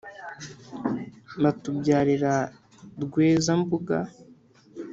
[1.41, 2.33] Batubyarira
[3.03, 3.97] Rweza-mbuga,